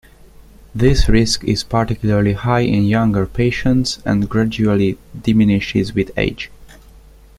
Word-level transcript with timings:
This 0.73 1.07
risk 1.07 1.43
is 1.43 1.63
particularly 1.63 2.33
high 2.33 2.61
in 2.61 2.85
younger 2.85 3.27
patients 3.27 3.99
and 4.03 4.27
gradually 4.27 4.97
diminishes 5.21 5.93
with 5.93 6.09
age. 6.17 6.49